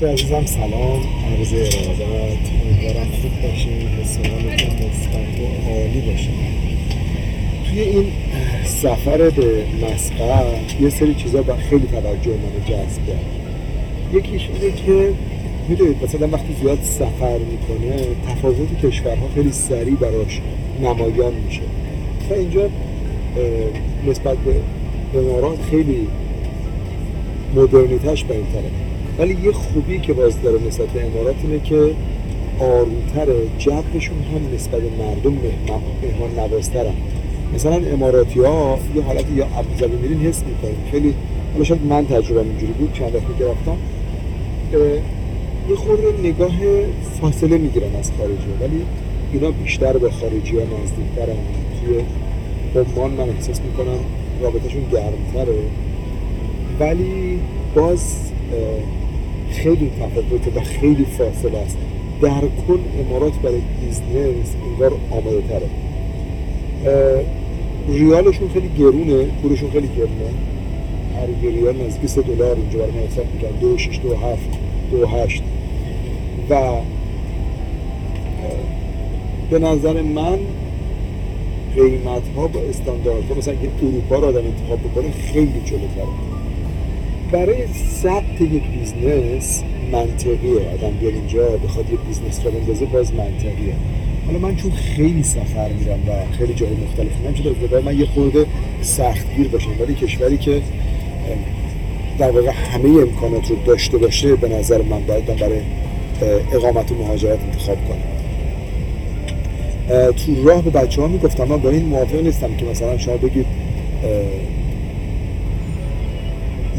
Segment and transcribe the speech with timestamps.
[0.00, 1.00] دوست عزیزم سلام.
[1.26, 3.88] عرض ارادت امیدوارم خوب باشین.
[3.88, 6.30] حس حالتون مثبت و عالی باشه
[7.66, 8.04] توی این
[8.64, 13.24] سفر به مسقط یه سری چیزا با خیلی توجه منو جذب کرد.
[14.14, 15.12] یکیش اینه که
[15.68, 17.96] می‌دونید مثلا وقتی زیاد سفر می‌کنه
[18.28, 20.40] تفاوت کشورها خیلی سریع براش
[20.82, 21.62] نمایان میشه.
[22.30, 22.68] و اینجا
[24.06, 24.54] نسبت به
[25.18, 26.06] امارات خیلی
[27.54, 28.87] مدرنیتش به این طرف
[29.18, 31.90] ولی یه خوبی که باز داره نسبت به امارات اینه که
[32.60, 35.32] آرومتره جبشون هم نسبت به مردم
[36.02, 36.94] مهمان نوازترن.
[37.54, 41.14] مثلا اماراتی ها یه حالتی یا ابوظبی میرین حس می‌کنیم خیلی
[41.52, 43.76] حالا شاید من تجربه اینجوری بود چند وقتی که رفتم
[45.70, 46.52] یه خورده نگاه
[47.20, 48.48] فاصله می‌گیرن از خارجی.
[48.60, 48.82] ولی
[49.32, 51.36] اینا بیشتر به خارجی ها نزدیکترن.
[51.80, 52.00] توی
[52.96, 53.98] عمان من احساس می‌کنم
[54.42, 55.58] رابطهشون گرمتره.
[56.80, 57.38] ولی
[57.74, 58.14] باز
[59.50, 61.76] خیلی تفاوته و خیلی فاصله است.
[62.22, 65.68] در کل امارات برای business انگار آماده تره
[67.88, 70.30] ریالشون خیلی گرونه پولشون خیلی گرونه.
[71.16, 73.58] هر ریال نزدیک 3 دلار اینجا برای حساب می‌کنن.
[73.60, 74.50] دو شش دو هفت
[74.90, 75.42] دو هشت.
[76.50, 76.60] و
[79.50, 80.38] به نظر من
[81.76, 86.06] قیمت ها با استانداردها مثلا که اروپا رو آدم انتخاب بکنه خیلی جلوتره.
[87.32, 87.66] برای
[88.02, 89.62] ثبت یک business
[89.92, 90.60] منطقیه.
[90.74, 93.74] آدم بیاد اینجا بخواد یه business راه بندازه باز منطقیه.
[94.26, 98.46] حالا من چون خیلی سفر میرم و خیلی جای مختلف میرم چون من یه خورده
[98.82, 99.70] سختگیر باشم.
[99.80, 100.62] ولی کشوری که
[102.18, 105.60] در واقع همه امکانات رو داشته باشه به نظر من باید برای
[106.52, 108.02] اقامت و مهاجرت انتخاب کنم.
[110.12, 113.46] تو راه به بچه ها می‌گفتم من با این موافق نیستم که مثلا شما بگید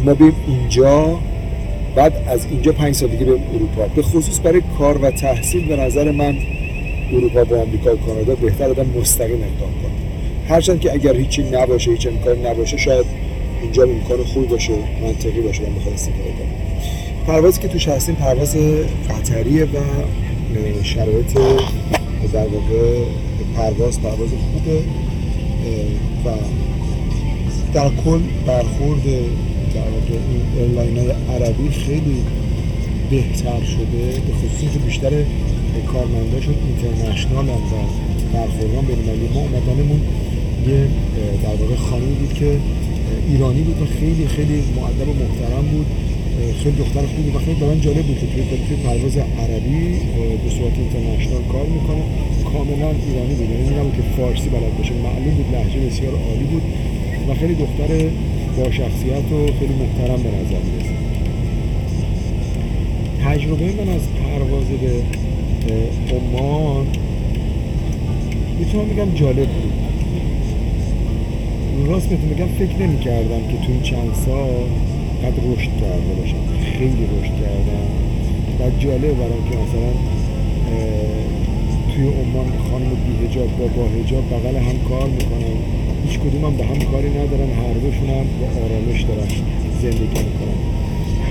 [0.06, 1.20] ما بیم اینجا
[1.96, 3.88] بعد از اینجا پنج سال دیگه به اروپا.
[3.96, 6.38] به خصوص برای کار و تحصیل به نظر من
[7.14, 9.92] اروپا با آمریکا و کانادا بهتر آدم مستقیم اقدام کنه.
[10.50, 13.06] هرچند که اگر هیچی نباشه هیچ امکانی نباشه شاید
[13.62, 16.60] اینجا امکان خوبی باشه منطقی باشه من بخواد استفاده کنم.
[17.28, 18.56] پروازی که توش هستیم پرواز
[19.10, 19.78] قطریه و
[20.84, 21.34] شرایط
[22.34, 23.04] در واقع
[23.58, 24.80] پرواز پرواز خوبه
[26.26, 26.30] و
[27.74, 29.02] در کل برخورد
[29.76, 32.20] در واقع این airline های عربی خیلی
[33.10, 35.12] بهتر شده به خصوصی که بیشتر
[35.94, 37.78] کارمنداشون international هم و
[38.34, 40.02] برخوردان بین ما اومدنمون
[40.68, 40.88] یه
[41.44, 42.58] در واقع خانمی بود که
[43.30, 45.86] ایرانی بود و خیلی خیلی معدب و محترم بود.
[46.64, 48.28] خیلی دختر خوبی و خیلی برای جالب بود که
[48.68, 49.82] توی پرواز عربی
[50.44, 52.04] به صورت اینترنشنال کار می‌کنه.
[52.54, 53.50] کاملا ایرانی بود.
[53.52, 54.94] یعنی که فارسی بلد باشه.
[54.94, 56.62] معلوم بود لحجه بسیار عالی بود
[57.30, 57.90] و خیلی دختر
[58.60, 60.96] با شخصیت و خیلی محترم به نظر می‌رسه.
[63.26, 64.66] تجربه من از پرواز
[65.68, 66.88] به عمان
[68.60, 69.74] می‌تونم بگم جالب بود.
[71.88, 74.50] راست بهتون بگم فکر نمی کردم که تو این چند سال
[75.24, 76.36] قد رشد کرده باشم.
[76.72, 77.86] خیلی رشد کردم.
[78.60, 79.92] و جالب برام که مثلا
[81.94, 85.58] توی عمان خانم بی هجاب با با هجاب بغل هم کار می‌کنن.
[86.08, 87.50] هیچ کدوم هم به هم کاری ندارن.
[87.50, 89.28] هر دوشون هم با آرامش دارن
[89.82, 90.60] زندگی می‌کنن.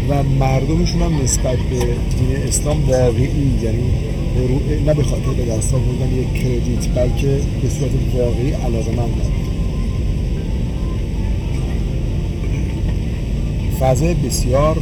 [0.09, 1.79] و مردمشون هم نسبت به
[2.19, 3.91] دین اسلام واقعی یعنی
[4.87, 9.09] نه به خاطر به دست آوردن یک کردیت بلکه به صورت واقعی علاقه من
[13.81, 14.77] فضای بسیار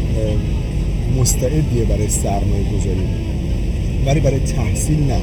[1.18, 3.06] مستعدیه برای سرمایه گذاری
[4.06, 5.20] ولی برای تحصیل نه.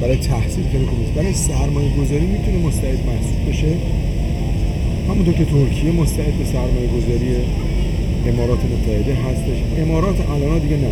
[0.00, 3.72] برای تحصیل خیلی خوب برای سرمایه گذاری می‌تونه مستعد محسوب بشه.
[5.08, 7.36] همونطور که ترکیه مستعد به سرمایه گذاری
[8.26, 9.58] امارات متحده هستش.
[9.78, 10.88] امارات الان دیگه نه.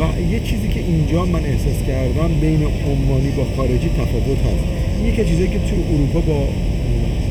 [0.00, 4.64] و یه چیزی که اینجا من احساس کردم بین عمانی با خارجی تفاوت هست.
[5.04, 6.48] یکی چیزی که تو اروپا با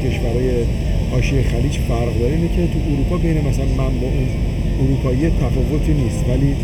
[0.06, 0.50] کشورهای
[1.12, 4.28] حاشیه خلیج فرق داره اینه که تو اروپا بین مثلا من با اون
[4.82, 6.26] اروپایی تفاوتی نیست.
[6.30, 6.56] ولی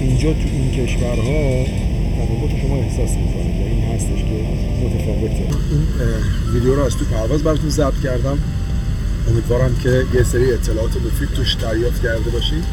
[0.00, 1.64] اینجا تو این کشورها
[2.18, 4.36] تفاوت شما احساس می‌کنید این هستش که
[4.84, 5.86] متفاوته؟ این
[6.52, 8.38] ویدیو رو از تو پرواز براتون ضبط کردم.
[9.28, 12.64] امیدوارم که یه سری اطلاعات مفید توش دریافت کرده باشید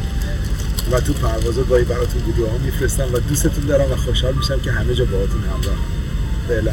[0.92, 4.94] و تو پروازا گاهی براتون ویدیوها میفرستم و دوستتون دارم و خوشحال میشم که همه
[4.94, 5.76] جا باهاتون همراه.
[6.48, 6.72] فعلا.